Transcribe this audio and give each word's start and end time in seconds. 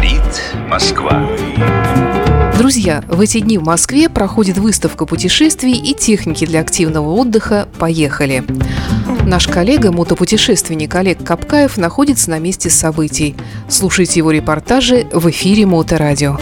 Говорит 0.00 0.42
Москва. 0.66 1.28
Друзья, 2.56 3.04
в 3.06 3.20
эти 3.20 3.38
дни 3.40 3.58
в 3.58 3.64
Москве 3.64 4.08
проходит 4.08 4.56
выставка 4.56 5.04
путешествий 5.04 5.74
и 5.74 5.92
техники 5.92 6.46
для 6.46 6.60
активного 6.60 7.10
отдыха 7.10 7.68
«Поехали». 7.78 8.42
Наш 9.26 9.46
коллега, 9.46 9.92
мотопутешественник 9.92 10.94
Олег 10.94 11.22
Капкаев, 11.22 11.76
находится 11.76 12.30
на 12.30 12.38
месте 12.38 12.70
событий. 12.70 13.36
Слушайте 13.68 14.20
его 14.20 14.30
репортажи 14.30 15.06
в 15.12 15.28
эфире 15.28 15.66
Моторадио 15.66 16.38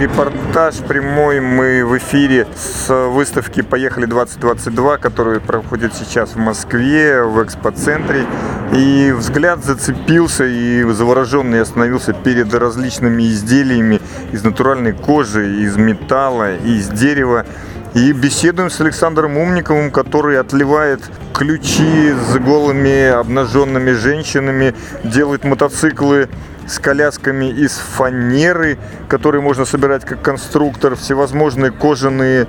репортаж 0.00 0.76
прямой. 0.76 1.40
Мы 1.40 1.84
в 1.84 1.98
эфире 1.98 2.46
с 2.56 2.88
выставки 3.08 3.60
«Поехали 3.60 4.08
2022», 4.08 4.98
которая 4.98 5.40
проходит 5.40 5.94
сейчас 5.94 6.30
в 6.30 6.38
Москве, 6.38 7.22
в 7.22 7.44
экспоцентре. 7.44 8.24
И 8.72 9.12
взгляд 9.14 9.62
зацепился 9.62 10.46
и 10.46 10.82
завороженный 10.90 11.60
остановился 11.60 12.14
перед 12.14 12.52
различными 12.54 13.24
изделиями 13.24 14.00
из 14.32 14.42
натуральной 14.42 14.92
кожи, 14.92 15.60
из 15.60 15.76
металла, 15.76 16.56
из 16.56 16.88
дерева. 16.88 17.44
И 17.92 18.12
беседуем 18.12 18.70
с 18.70 18.80
Александром 18.80 19.36
Умниковым, 19.36 19.90
который 19.90 20.40
отливает 20.40 21.02
ключи 21.34 22.14
с 22.14 22.38
голыми 22.38 23.08
обнаженными 23.08 23.90
женщинами, 23.92 24.74
делает 25.04 25.44
мотоциклы 25.44 26.30
с 26.66 26.78
колясками 26.78 27.46
из 27.46 27.72
фанеры, 27.72 28.78
которые 29.08 29.42
можно 29.42 29.64
собирать 29.64 30.04
как 30.04 30.22
конструктор, 30.22 30.96
всевозможные 30.96 31.70
кожаные 31.70 32.46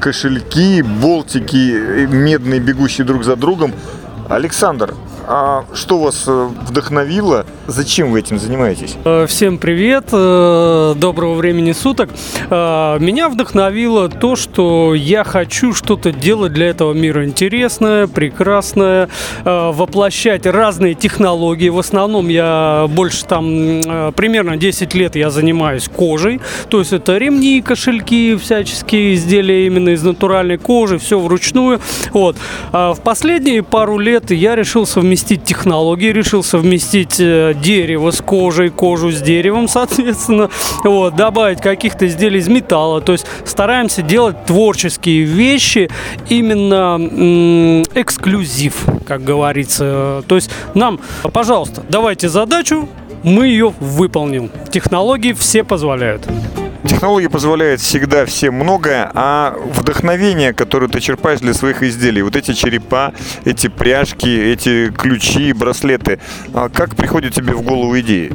кошельки, 0.00 0.82
болтики 0.82 2.06
медные, 2.06 2.60
бегущие 2.60 3.06
друг 3.06 3.24
за 3.24 3.36
другом. 3.36 3.72
Александр, 4.28 4.94
а 5.26 5.64
что 5.74 5.98
вас 5.98 6.24
э, 6.26 6.48
вдохновило? 6.66 7.46
Зачем 7.66 8.10
вы 8.10 8.20
этим 8.20 8.38
занимаетесь? 8.38 8.96
Э, 9.04 9.26
всем 9.26 9.58
привет, 9.58 10.08
э, 10.12 10.94
доброго 10.96 11.34
времени 11.34 11.72
суток. 11.72 12.10
Меня 12.50 13.28
вдохновило 13.28 14.08
то, 14.08 14.36
что 14.36 14.94
я 14.94 15.24
хочу 15.24 15.72
что-то 15.72 16.12
делать 16.12 16.52
для 16.52 16.68
этого 16.68 16.92
мира 16.92 17.24
интересное, 17.24 18.06
прекрасное, 18.06 19.08
воплощать 19.44 20.46
разные 20.46 20.94
технологии. 20.94 21.68
В 21.68 21.78
основном 21.78 22.28
я 22.28 22.86
больше 22.90 23.24
там, 23.24 23.80
примерно 24.12 24.56
10 24.56 24.94
лет 24.94 25.16
я 25.16 25.30
занимаюсь 25.30 25.88
кожей, 25.88 26.40
то 26.68 26.80
есть 26.80 26.92
это 26.92 27.16
ремни, 27.16 27.62
кошельки, 27.62 28.36
всяческие 28.36 29.14
изделия 29.14 29.66
именно 29.66 29.90
из 29.90 30.02
натуральной 30.02 30.58
кожи, 30.58 30.98
все 30.98 31.18
вручную. 31.18 31.80
Вот. 32.12 32.36
А 32.72 32.92
в 32.92 33.00
последние 33.00 33.62
пару 33.62 33.98
лет 33.98 34.30
я 34.30 34.56
решил 34.56 34.86
совместить 34.86 35.11
совместить 35.12 35.44
технологии, 35.44 36.10
решил 36.10 36.42
совместить 36.42 37.16
э, 37.20 37.54
дерево 37.62 38.12
с 38.12 38.22
кожей, 38.22 38.70
кожу 38.70 39.10
с 39.10 39.20
деревом, 39.20 39.68
соответственно, 39.68 40.48
вот, 40.84 41.16
добавить 41.16 41.60
каких-то 41.60 42.06
изделий 42.06 42.38
из 42.38 42.48
металла. 42.48 43.02
То 43.02 43.12
есть 43.12 43.26
стараемся 43.44 44.00
делать 44.00 44.46
творческие 44.46 45.24
вещи, 45.24 45.90
именно 46.30 46.96
м- 46.98 47.82
эксклюзив, 47.94 48.74
как 49.06 49.22
говорится. 49.22 50.24
То 50.28 50.36
есть 50.36 50.50
нам, 50.74 50.98
пожалуйста, 51.32 51.82
давайте 51.90 52.30
задачу, 52.30 52.88
мы 53.22 53.48
ее 53.48 53.74
выполним. 53.80 54.50
Технологии 54.70 55.34
все 55.34 55.62
позволяют. 55.62 56.26
Технологии 57.02 57.26
позволяют 57.26 57.80
всегда 57.80 58.24
всем 58.26 58.54
многое, 58.54 59.10
а 59.12 59.56
вдохновение, 59.74 60.54
которое 60.54 60.86
ты 60.86 61.00
черпаешь 61.00 61.40
для 61.40 61.52
своих 61.52 61.82
изделий, 61.82 62.22
вот 62.22 62.36
эти 62.36 62.52
черепа, 62.52 63.12
эти 63.44 63.66
пряжки, 63.66 64.32
эти 64.32 64.88
ключи, 64.92 65.52
браслеты, 65.52 66.20
а 66.54 66.68
как 66.68 66.94
приходят 66.94 67.34
тебе 67.34 67.54
в 67.54 67.62
голову 67.62 67.98
идеи? 67.98 68.32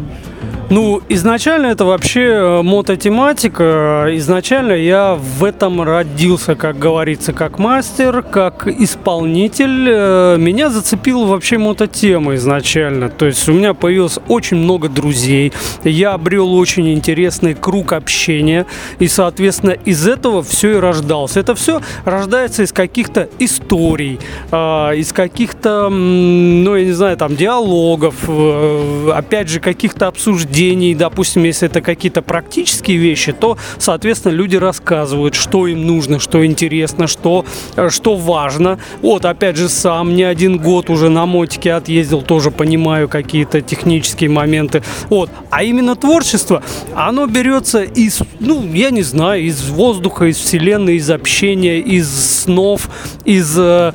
Ну, 0.70 1.02
изначально 1.08 1.68
это 1.68 1.86
вообще 1.86 2.24
э, 2.24 2.62
мототематика. 2.62 4.08
Изначально 4.16 4.74
я 4.74 5.16
в 5.16 5.46
этом 5.46 5.82
родился, 5.82 6.56
как 6.56 6.78
говорится, 6.78 7.32
как 7.32 7.58
мастер, 7.58 8.22
как 8.22 8.68
исполнитель. 8.68 9.88
Э, 9.88 10.36
меня 10.38 10.70
зацепила 10.70 11.26
вообще 11.26 11.58
мототема 11.58 12.36
изначально. 12.36 13.08
То 13.08 13.28
есть 13.28 13.48
у 13.48 13.54
меня 13.54 13.74
появилось 13.74 14.20
очень 14.28 14.58
много 14.58 14.90
друзей. 14.90 15.54
Я 15.86 16.12
обрел 16.12 16.54
очень 16.54 16.92
интересный 16.94 17.54
круг 17.54 17.94
общения. 17.94 18.66
И, 19.00 19.08
соответственно, 19.08 19.72
из 19.72 20.06
этого 20.06 20.44
все 20.44 20.72
и 20.72 20.76
рождался. 20.76 21.40
Это 21.40 21.56
все 21.56 21.80
рождается 22.04 22.64
из 22.64 22.74
каких-то 22.74 23.30
историй, 23.40 24.20
а, 24.52 24.92
из 24.92 25.14
каких-то, 25.14 25.88
ну, 25.88 26.76
я 26.76 26.84
не 26.84 26.92
знаю, 26.92 27.16
там, 27.16 27.38
диалогов, 27.38 28.16
э, 28.28 29.12
опять 29.16 29.48
же, 29.48 29.62
каких-то 29.62 30.08
обсуждений 30.08 30.57
обсуждений, 30.58 30.96
допустим, 30.96 31.44
если 31.44 31.70
это 31.70 31.82
какие-то 31.82 32.22
практические 32.22 32.98
вещи, 32.98 33.32
то, 33.32 33.58
соответственно, 33.78 34.34
люди 34.34 34.56
рассказывают, 34.56 35.36
что 35.36 35.68
им 35.68 35.86
нужно, 35.86 36.20
что 36.20 36.44
интересно, 36.46 37.08
что, 37.08 37.46
э, 37.76 37.90
что 37.90 38.16
важно. 38.16 38.80
Вот, 39.04 39.26
опять 39.26 39.56
же, 39.58 39.70
сам 39.70 40.16
не 40.16 40.24
один 40.24 40.58
год 40.58 40.90
уже 40.90 41.10
на 41.10 41.26
мотике 41.26 41.74
отъездил, 41.74 42.22
тоже 42.22 42.50
понимаю 42.50 43.08
какие-то 43.08 43.62
технические 43.62 44.30
моменты. 44.30 44.82
Вот. 45.10 45.30
А 45.52 45.64
именно 45.64 45.96
творчество, 45.96 46.64
оно 46.96 47.28
берется 47.28 47.84
из, 47.84 48.22
ну, 48.40 48.64
я 48.74 48.90
не 48.90 49.04
знаю, 49.04 49.44
из 49.44 49.70
воздуха, 49.70 50.26
из 50.26 50.38
вселенной, 50.38 50.96
из 50.96 51.10
общения, 51.12 51.80
из 51.80 52.08
снов, 52.10 52.90
из, 53.26 53.56
э, 53.58 53.92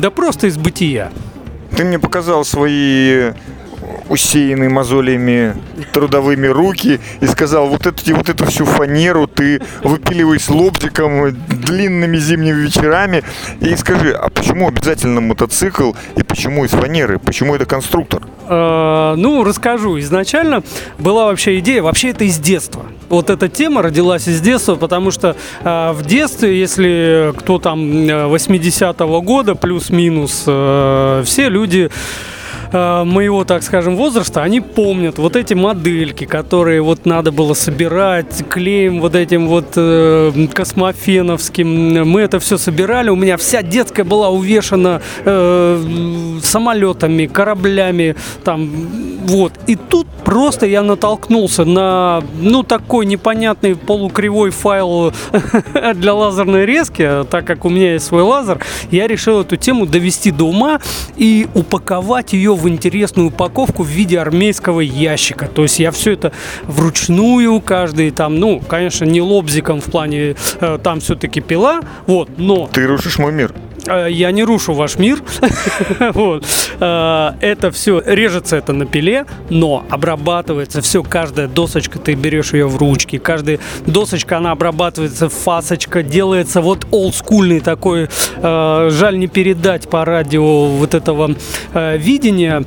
да 0.00 0.10
просто 0.10 0.46
из 0.46 0.56
бытия. 0.56 1.10
Ты 1.76 1.84
мне 1.84 1.98
показал 1.98 2.44
свои 2.44 3.32
усеянные 4.08 4.68
мозолями 4.68 5.54
трудовыми 5.92 6.46
руки 6.46 7.00
и 7.20 7.26
сказал, 7.26 7.68
вот 7.68 7.86
эту, 7.86 8.16
вот 8.16 8.28
эту 8.28 8.46
всю 8.46 8.64
фанеру 8.64 9.26
ты 9.26 9.60
выпиливаешь 9.82 10.48
лобзиком 10.48 11.32
длинными 11.48 12.16
зимними 12.18 12.62
вечерами. 12.62 13.22
И 13.60 13.74
скажи, 13.76 14.12
а 14.12 14.28
почему 14.30 14.68
обязательно 14.68 15.20
мотоцикл 15.20 15.92
и 16.16 16.22
почему 16.22 16.64
из 16.64 16.70
фанеры? 16.70 17.18
Почему 17.18 17.54
это 17.54 17.66
конструктор? 17.66 18.22
Э, 18.48 19.14
ну, 19.16 19.44
расскажу. 19.44 19.98
Изначально 19.98 20.62
была 20.98 21.26
вообще 21.26 21.58
идея, 21.58 21.82
вообще 21.82 22.10
это 22.10 22.24
из 22.24 22.38
детства. 22.38 22.84
Вот 23.08 23.30
эта 23.30 23.48
тема 23.48 23.82
родилась 23.82 24.26
из 24.28 24.40
детства, 24.40 24.74
потому 24.74 25.10
что 25.10 25.36
э, 25.62 25.92
в 25.92 26.04
детстве, 26.04 26.58
если 26.58 27.32
кто 27.38 27.58
там 27.58 27.80
80-го 27.80 29.18
э, 29.18 29.22
года 29.22 29.54
плюс-минус, 29.54 30.42
все 30.42 31.48
люди 31.48 31.90
Э, 32.72 33.04
моего, 33.04 33.44
так 33.44 33.62
скажем, 33.62 33.96
возраста, 33.96 34.42
они 34.42 34.60
помнят 34.60 35.18
вот 35.18 35.36
эти 35.36 35.54
модельки, 35.54 36.24
которые 36.24 36.80
вот 36.80 37.04
надо 37.04 37.30
было 37.30 37.54
собирать 37.54 38.44
клеем 38.48 39.00
вот 39.00 39.14
этим 39.14 39.46
вот 39.46 39.72
э, 39.76 40.32
космофеновским. 40.52 42.08
Мы 42.08 42.22
это 42.22 42.40
все 42.40 42.56
собирали. 42.56 43.10
У 43.10 43.16
меня 43.16 43.36
вся 43.36 43.62
детская 43.62 44.04
была 44.04 44.30
увешана 44.30 45.02
э, 45.24 46.38
самолетами, 46.42 47.26
кораблями, 47.26 48.16
там, 48.44 48.70
вот. 49.26 49.52
И 49.66 49.76
тут 49.76 50.06
просто 50.24 50.66
я 50.66 50.82
натолкнулся 50.82 51.64
на, 51.64 52.22
ну, 52.40 52.62
такой 52.62 53.04
непонятный 53.06 53.76
полукривой 53.76 54.50
файл 54.50 55.12
для 55.94 56.14
лазерной 56.14 56.64
резки, 56.64 57.24
так 57.30 57.44
как 57.44 57.64
у 57.64 57.68
меня 57.68 57.94
есть 57.94 58.06
свой 58.06 58.22
лазер, 58.22 58.64
я 58.90 59.06
решил 59.06 59.40
эту 59.40 59.56
тему 59.56 59.86
довести 59.86 60.30
до 60.30 60.44
ума 60.44 60.80
и 61.16 61.46
упаковать 61.54 62.32
ее 62.32 62.54
в 62.62 62.68
интересную 62.68 63.28
упаковку 63.28 63.82
в 63.82 63.88
виде 63.88 64.18
армейского 64.18 64.80
ящика. 64.80 65.46
То 65.46 65.62
есть 65.62 65.78
я 65.80 65.90
все 65.90 66.12
это 66.12 66.32
вручную, 66.62 67.60
каждый 67.60 68.10
там, 68.10 68.38
ну, 68.38 68.60
конечно, 68.60 69.04
не 69.04 69.20
лобзиком 69.20 69.80
в 69.80 69.84
плане, 69.84 70.36
э, 70.60 70.78
там 70.82 71.00
все-таки 71.00 71.40
пила, 71.40 71.80
вот, 72.06 72.30
но... 72.38 72.68
Ты 72.72 72.86
рушишь 72.86 73.18
мой 73.18 73.32
мир. 73.32 73.52
Э, 73.86 74.06
я 74.10 74.30
не 74.30 74.44
рушу 74.44 74.74
ваш 74.74 74.98
мир. 74.98 75.22
вот. 76.14 76.44
Э, 76.80 77.32
это 77.40 77.70
все 77.70 78.02
режется 78.04 78.56
это 78.56 78.72
на 78.72 78.86
пиле, 78.86 79.26
но 79.50 79.84
обрабатывается 79.90 80.80
все, 80.82 81.02
каждая 81.02 81.48
досочка, 81.48 81.98
ты 81.98 82.14
берешь 82.14 82.52
ее 82.52 82.66
в 82.66 82.76
ручки, 82.76 83.18
каждая 83.18 83.58
досочка, 83.86 84.38
она 84.38 84.52
обрабатывается, 84.52 85.28
фасочка, 85.28 86.02
делается 86.02 86.60
вот 86.60 86.86
олдскульный 86.90 87.60
такой, 87.60 88.08
э, 88.36 88.88
жаль 88.90 89.18
не 89.18 89.26
передать 89.26 89.88
по 89.88 90.04
радио 90.04 90.66
вот 90.66 90.94
этого 90.94 91.34
видения, 91.74 92.64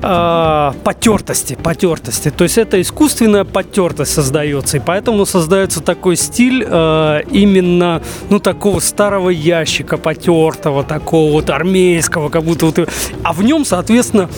потертости, 0.00 1.56
потертости. 1.62 2.30
То 2.30 2.44
есть 2.44 2.58
это 2.58 2.80
искусственная 2.80 3.44
потертость 3.44 4.12
создается, 4.14 4.78
и 4.78 4.80
поэтому 4.80 5.26
создается 5.26 5.80
такой 5.82 6.16
стиль 6.16 6.62
именно, 6.62 8.02
ну, 8.30 8.40
такого 8.40 8.80
старого 8.80 9.28
ящика 9.28 9.98
потертого, 9.98 10.49
потертого, 10.50 10.84
такого 10.84 11.32
вот 11.32 11.50
армейского, 11.50 12.28
как 12.28 12.42
будто 12.42 12.66
вот... 12.66 12.88
А 13.22 13.32
в 13.32 13.42
нем, 13.42 13.64
соответственно, 13.64 14.28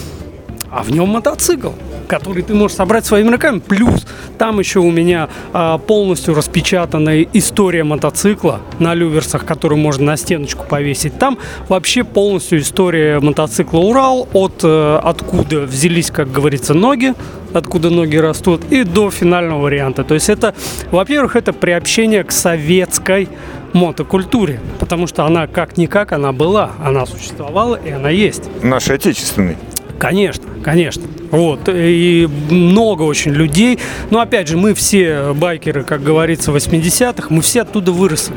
а 0.70 0.82
в 0.82 0.91
нем 0.91 1.09
мотоцикл. 1.09 1.70
который 2.09 2.43
ты 2.43 2.53
можешь 2.53 2.76
собрать 2.76 3.06
своими 3.06 3.31
руками. 3.31 3.59
Плюс 3.59 4.06
там 4.37 4.59
еще 4.59 4.81
у 4.81 4.91
меня 4.91 5.29
а, 5.55 5.79
полностью 5.79 6.35
распечатанная 6.35 7.26
история 7.32 7.85
мотоцикла 7.85 8.61
на 8.79 8.94
люверсах, 8.94 9.47
которую 9.47 9.79
можно 9.79 10.05
на 10.05 10.17
стеночку 10.19 10.67
повесить. 10.67 11.19
Там 11.19 11.38
вообще 11.69 12.05
полностью 12.05 12.61
история 12.61 13.19
мотоцикла 13.19 13.79
Урал 13.79 14.29
от 14.35 14.61
э, 14.62 15.00
откуда 15.03 15.61
взялись, 15.61 16.11
как 16.11 16.31
говорится, 16.31 16.75
ноги, 16.75 17.15
откуда 17.55 17.88
ноги 17.88 18.17
растут, 18.17 18.61
и 18.70 18.85
до 18.85 19.11
финального 19.11 19.62
варианта. 19.62 20.05
То 20.05 20.12
есть 20.15 20.29
это, 20.29 20.55
во-первых, 20.91 21.37
это 21.37 21.55
приобщение 21.55 22.25
к 22.25 22.32
советской 22.32 23.29
мотокультуре, 23.72 24.60
потому 24.78 25.06
что 25.06 25.24
она 25.24 25.46
как-никак, 25.46 26.12
она 26.12 26.32
была, 26.32 26.72
она 26.82 27.06
существовала 27.06 27.76
и 27.76 27.90
она 27.90 28.10
есть. 28.10 28.44
Наши 28.62 28.94
отечественные. 28.94 29.56
Конечно, 29.98 30.44
конечно. 30.64 31.04
Вот. 31.30 31.69
И 31.69 32.28
много 32.50 33.02
очень 33.02 33.30
людей. 33.30 33.78
Но 34.10 34.20
опять 34.20 34.48
же, 34.48 34.56
мы 34.56 34.74
все 34.74 35.32
байкеры, 35.32 35.84
как 35.84 36.02
говорится, 36.02 36.50
80-х, 36.50 37.28
мы 37.30 37.40
все 37.40 37.62
оттуда 37.62 37.92
выросли. 37.92 38.34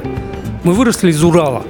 Мы 0.63 0.73
выросли 0.73 1.09
из 1.09 1.23
Урала. 1.23 1.63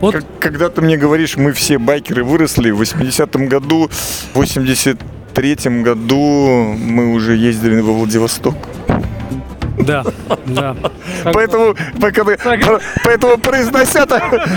Вот. 0.00 0.14
Как, 0.14 0.24
когда 0.40 0.68
ты 0.68 0.82
мне 0.82 0.96
говоришь, 0.96 1.36
мы 1.36 1.52
все 1.52 1.78
байкеры 1.78 2.22
выросли, 2.24 2.70
в 2.70 2.82
80-м 2.82 3.48
году, 3.48 3.88
в 4.34 4.40
83-м 4.40 5.82
году 5.82 6.74
мы 6.76 7.12
уже 7.12 7.36
ездили 7.36 7.80
во 7.80 7.92
Владивосток. 7.92 8.56
Да, 9.78 10.04
да. 10.46 10.76
Поэтому, 11.24 11.74
поэтому 13.04 13.38
произнося, 13.38 14.06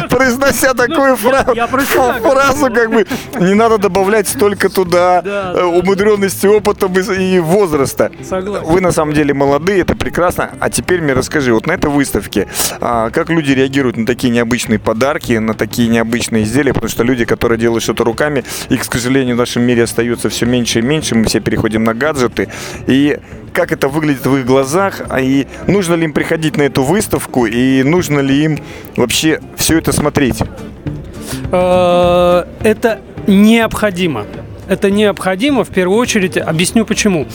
произнося 0.09 0.69
ну, 0.73 0.75
такую 0.75 1.15
фразу, 1.15 2.71
как 2.71 2.91
бы 2.91 3.05
не 3.39 3.53
надо 3.53 3.77
добавлять 3.77 4.27
столько 4.27 4.69
туда 4.69 5.21
э, 5.23 5.63
умудренности 5.63 6.47
опытом 6.47 6.93
и 6.93 7.39
возраста. 7.39 8.11
Вы 8.63 8.81
на 8.81 8.91
самом 8.91 9.13
деле 9.13 9.33
молодые, 9.33 9.81
это 9.81 9.95
прекрасно. 9.95 10.51
А 10.59 10.69
теперь 10.69 11.01
мне 11.01 11.13
расскажи, 11.13 11.53
вот 11.53 11.67
на 11.67 11.73
этой 11.73 11.89
выставке, 11.89 12.47
а, 12.81 13.09
как 13.09 13.29
люди 13.29 13.51
реагируют 13.51 13.97
на 13.97 14.05
такие 14.05 14.31
необычные 14.31 14.79
подарки, 14.79 15.33
на 15.33 15.53
такие 15.53 15.89
необычные 15.89 16.43
изделия, 16.43 16.73
потому 16.73 16.89
что 16.89 17.03
люди, 17.03 17.25
которые 17.25 17.59
делают 17.59 17.83
что-то 17.83 18.03
руками, 18.03 18.43
их, 18.69 18.81
к 18.81 18.93
сожалению, 18.93 19.35
в 19.35 19.39
нашем 19.39 19.63
мире 19.63 19.83
остается 19.83 20.29
все 20.29 20.45
меньше 20.45 20.79
и 20.79 20.81
меньше, 20.81 21.15
мы 21.15 21.25
все 21.25 21.39
переходим 21.39 21.83
на 21.83 21.93
гаджеты. 21.93 22.49
И 22.87 23.19
как 23.49 23.71
это 23.71 23.87
выглядит 23.87 24.25
в 24.25 24.35
их 24.37 24.45
глазах, 24.45 25.01
а 25.09 25.21
и 25.21 25.47
нужно 25.67 25.95
ли 25.95 26.05
им 26.05 26.13
приходить 26.13 26.57
на 26.57 26.63
эту 26.63 26.83
выставку, 26.83 27.45
и 27.45 27.83
нужно 27.83 28.19
ли 28.19 28.43
им 28.43 28.59
вообще 28.95 29.39
все 29.55 29.77
это 29.77 29.91
смотреть? 29.91 30.41
Э, 31.51 32.43
это 32.63 33.01
необходимо. 33.27 34.25
Это 34.67 34.91
необходимо, 34.91 35.63
в 35.63 35.69
первую 35.69 35.99
очередь, 35.99 36.37
объясню 36.37 36.85
почему. 36.85 37.27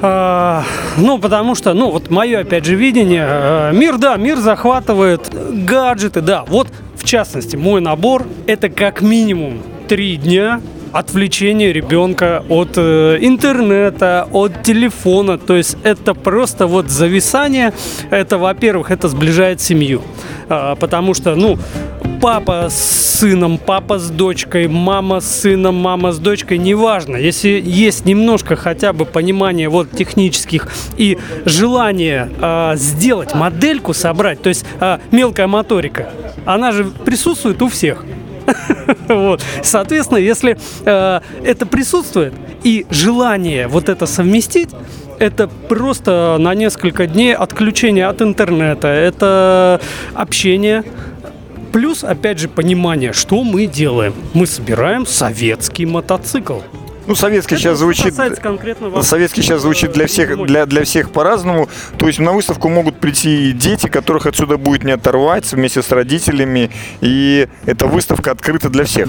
Э, 0.00 0.62
ну, 0.96 1.18
потому 1.18 1.54
что, 1.54 1.74
ну, 1.74 1.90
вот 1.90 2.10
мое, 2.10 2.40
опять 2.40 2.64
же, 2.64 2.74
видение, 2.74 3.26
э, 3.26 3.72
мир, 3.72 3.98
да, 3.98 4.16
мир 4.16 4.38
захватывает 4.38 5.30
гаджеты, 5.64 6.20
да, 6.20 6.44
вот, 6.46 6.68
в 6.96 7.04
частности, 7.04 7.56
мой 7.56 7.80
набор, 7.80 8.26
это 8.46 8.68
как 8.68 9.00
минимум 9.00 9.62
три 9.88 10.16
дня 10.16 10.60
отвлечение 10.94 11.72
ребенка 11.72 12.44
от 12.48 12.76
э, 12.76 13.18
интернета, 13.20 14.28
от 14.32 14.62
телефона. 14.62 15.38
То 15.38 15.56
есть 15.56 15.76
это 15.82 16.14
просто 16.14 16.68
вот 16.68 16.88
зависание. 16.88 17.72
Это, 18.10 18.38
во-первых, 18.38 18.92
это 18.92 19.08
сближает 19.08 19.60
семью. 19.60 20.02
А, 20.48 20.76
потому 20.76 21.14
что, 21.14 21.34
ну, 21.34 21.58
папа 22.20 22.68
с 22.70 23.04
сыном, 23.18 23.58
папа 23.58 23.98
с 23.98 24.08
дочкой, 24.08 24.68
мама 24.68 25.20
с 25.20 25.40
сыном, 25.40 25.74
мама 25.74 26.12
с 26.12 26.18
дочкой, 26.18 26.58
неважно. 26.58 27.16
Если 27.16 27.60
есть 27.64 28.04
немножко 28.04 28.54
хотя 28.54 28.92
бы 28.92 29.04
понимания 29.04 29.68
вот 29.68 29.90
технических 29.90 30.68
и 30.96 31.18
желание 31.44 32.30
э, 32.40 32.76
сделать 32.76 33.34
модельку, 33.34 33.94
собрать, 33.94 34.42
то 34.42 34.48
есть 34.48 34.64
э, 34.78 34.98
мелкая 35.10 35.48
моторика, 35.48 36.10
она 36.44 36.70
же 36.70 36.84
присутствует 36.84 37.60
у 37.62 37.68
всех. 37.68 38.04
вот. 39.08 39.42
Соответственно, 39.62 40.18
если 40.18 40.56
э, 40.84 41.20
это 41.44 41.66
присутствует 41.66 42.34
и 42.62 42.86
желание 42.90 43.68
вот 43.68 43.88
это 43.88 44.06
совместить, 44.06 44.70
это 45.18 45.48
просто 45.48 46.36
на 46.38 46.54
несколько 46.54 47.06
дней 47.06 47.34
отключение 47.34 48.06
от 48.06 48.20
интернета, 48.22 48.88
это 48.88 49.80
общение, 50.14 50.84
плюс, 51.72 52.04
опять 52.04 52.38
же, 52.38 52.48
понимание, 52.48 53.12
что 53.12 53.42
мы 53.44 53.66
делаем. 53.66 54.14
Мы 54.32 54.46
собираем 54.46 55.06
советский 55.06 55.86
мотоцикл. 55.86 56.60
Ну, 57.06 57.14
советский 57.14 57.56
сейчас 57.56 57.78
звучит. 57.78 58.14
Советский 59.02 59.42
сейчас 59.42 59.62
звучит 59.62 59.92
для 59.92 60.06
всех, 60.06 60.46
для, 60.46 60.66
для 60.66 60.84
всех 60.84 61.10
по-разному. 61.10 61.68
То 61.98 62.06
есть 62.06 62.18
на 62.18 62.32
выставку 62.32 62.68
могут 62.68 62.98
прийти 63.00 63.52
дети, 63.52 63.86
которых 63.88 64.26
отсюда 64.26 64.56
будет 64.56 64.84
не 64.84 64.92
оторвать 64.92 65.50
вместе 65.52 65.82
с 65.82 65.90
родителями. 65.90 66.70
И 67.00 67.48
эта 67.66 67.86
выставка 67.86 68.30
открыта 68.30 68.70
для 68.70 68.84
всех. 68.84 69.08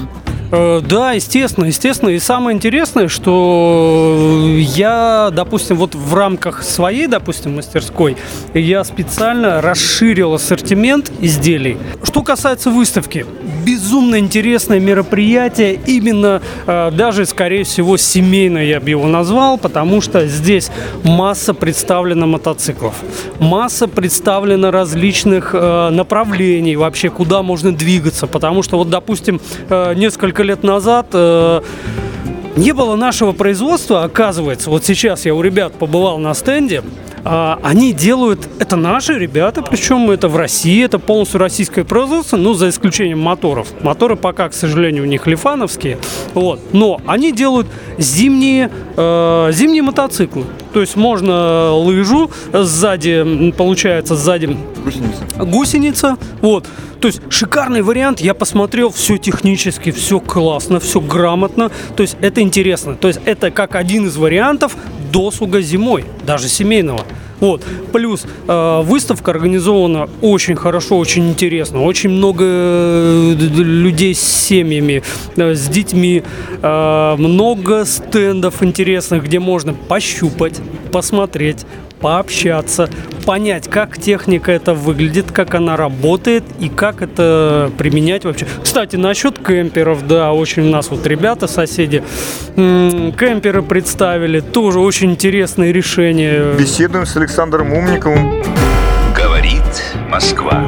Э, 0.51 0.81
да, 0.81 1.13
естественно, 1.13 1.65
естественно. 1.65 2.09
И 2.09 2.19
самое 2.19 2.55
интересное, 2.55 3.07
что 3.07 4.54
я, 4.65 5.29
допустим, 5.31 5.77
вот 5.77 5.95
в 5.95 6.13
рамках 6.13 6.63
своей, 6.63 7.07
допустим, 7.07 7.55
мастерской, 7.55 8.17
я 8.53 8.83
специально 8.83 9.61
расширил 9.61 10.33
ассортимент 10.33 11.11
изделий. 11.21 11.77
Что 12.03 12.23
касается 12.23 12.71
выставки, 12.71 13.25
безумно 13.65 14.19
интересное 14.19 14.79
мероприятие, 14.79 15.79
именно 15.85 16.41
э, 16.67 16.91
даже, 16.91 17.25
скорее 17.25 17.63
всего, 17.63 17.97
семейное 17.97 18.65
я 18.65 18.79
бы 18.79 18.89
его 18.89 19.07
назвал, 19.07 19.57
потому 19.57 20.01
что 20.01 20.27
здесь 20.27 20.71
масса 21.03 21.53
представлена 21.53 22.25
мотоциклов, 22.25 22.95
масса 23.39 23.87
представлена 23.87 24.71
различных 24.71 25.51
э, 25.53 25.89
направлений 25.89 26.75
вообще, 26.75 27.09
куда 27.09 27.41
можно 27.43 27.75
двигаться, 27.75 28.27
потому 28.27 28.63
что 28.63 28.77
вот, 28.77 28.89
допустим, 28.89 29.39
э, 29.69 29.93
несколько 29.95 30.43
лет 30.43 30.63
назад 30.63 31.07
э, 31.13 31.61
не 32.55 32.71
было 32.73 32.95
нашего 32.95 33.31
производства, 33.31 34.03
оказывается. 34.03 34.69
Вот 34.69 34.85
сейчас 34.85 35.25
я 35.25 35.35
у 35.35 35.41
ребят 35.41 35.73
побывал 35.73 36.17
на 36.17 36.33
стенде, 36.33 36.83
они 37.25 37.91
делают, 37.91 38.47
это 38.59 38.75
наши 38.75 39.17
ребята, 39.17 39.63
причем 39.63 40.11
это 40.11 40.27
в 40.27 40.37
России, 40.37 40.85
это 40.85 40.99
полностью 40.99 41.39
российское 41.39 41.83
производство, 41.83 42.37
ну, 42.37 42.53
за 42.53 42.69
исключением 42.69 43.19
моторов. 43.19 43.67
Моторы 43.81 44.15
пока, 44.15 44.47
к 44.49 44.53
сожалению, 44.53 45.03
у 45.03 45.07
них 45.07 45.25
лифановские, 45.25 45.97
вот. 46.35 46.59
Но 46.71 47.01
они 47.07 47.31
делают 47.31 47.67
зимние, 47.97 48.69
э, 48.95 49.49
зимние 49.53 49.81
мотоциклы. 49.81 50.43
То 50.71 50.81
есть 50.81 50.95
можно 50.97 51.73
лыжу 51.73 52.29
сзади, 52.53 53.51
получается, 53.57 54.15
сзади 54.15 54.55
гусеница. 54.83 55.23
гусеница 55.39 56.17
вот. 56.41 56.67
То 56.99 57.07
есть 57.07 57.21
шикарный 57.29 57.81
вариант, 57.81 58.19
я 58.19 58.33
посмотрел, 58.33 58.91
все 58.91 59.17
технически, 59.17 59.91
все 59.91 60.19
классно, 60.19 60.79
все 60.79 60.99
грамотно. 60.99 61.71
То 61.95 62.01
есть 62.01 62.17
это 62.21 62.41
интересно. 62.41 62.95
То 62.95 63.07
есть 63.07 63.19
это 63.25 63.51
как 63.51 63.75
один 63.75 64.07
из 64.07 64.17
вариантов 64.17 64.75
досуга 65.11 65.61
зимой, 65.61 66.05
даже 66.25 66.49
семейного. 66.49 67.05
Вот. 67.45 67.63
Плюс 67.93 68.25
э, 68.47 68.81
выставка 68.83 69.29
организована 69.29 70.09
очень 70.21 70.55
хорошо, 70.55 70.97
очень 70.97 71.29
интересно. 71.29 71.83
Очень 71.83 72.09
много 72.09 72.43
э, 72.43 73.35
людей 73.37 74.15
с 74.15 74.21
семьями, 74.21 75.03
э, 75.35 75.53
с 75.53 75.67
детьми. 75.67 76.23
Э, 76.63 77.15
много 77.19 77.85
стендов 77.85 78.63
интересных, 78.63 79.25
где 79.25 79.37
можно 79.37 79.75
пощупать, 79.75 80.59
посмотреть, 80.91 81.67
пообщаться, 81.99 82.89
понять, 83.25 83.67
как 83.69 83.97
техника 83.97 84.51
это 84.51 84.73
выглядит, 84.73 85.31
как 85.31 85.55
она 85.55 85.75
работает 85.75 86.43
и 86.59 86.69
как 86.69 87.01
это 87.01 87.71
применять 87.77 88.23
вообще. 88.23 88.45
Кстати, 88.63 88.95
насчет 88.95 89.39
кемперов, 89.39 90.07
да, 90.07 90.31
очень 90.31 90.67
у 90.67 90.71
нас 90.71 90.89
вот 90.89 91.05
ребята, 91.07 91.47
соседи, 91.47 92.03
кемперы 92.55 93.63
представили, 93.63 94.39
тоже 94.39 94.79
очень 94.79 95.11
интересное 95.11 95.71
решение. 95.71 96.53
Беседуем 96.57 97.05
с 97.05 97.17
Александром 97.17 97.73
Умниковым. 97.73 98.43
Говорит 99.15 99.63
Москва. 100.09 100.65